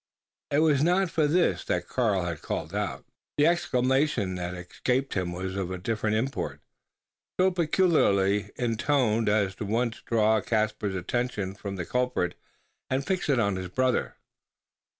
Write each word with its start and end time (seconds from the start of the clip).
It 0.49 0.57
was 0.65 0.83
not 0.83 1.11
for 1.11 1.27
this 1.27 1.63
that 1.65 1.87
Karl 1.87 2.23
had 2.23 2.41
called 2.41 2.73
out. 2.73 3.05
The 3.37 3.45
exclamation 3.45 4.33
that 4.33 4.55
escaped 4.55 5.13
him 5.13 5.31
was 5.31 5.55
of 5.55 5.69
a 5.69 5.77
different 5.77 6.15
import 6.15 6.59
so 7.39 7.51
peculiarly 7.51 8.49
intoned 8.55 9.29
as 9.29 9.53
at 9.53 9.61
once 9.61 9.97
to 9.97 10.05
draw 10.05 10.41
Caspar's 10.41 10.95
attention 10.95 11.53
from 11.53 11.75
the 11.75 11.85
culprit, 11.85 12.33
and 12.89 13.05
fix 13.05 13.29
it 13.29 13.39
on 13.39 13.57
his 13.57 13.67
brother. 13.69 14.15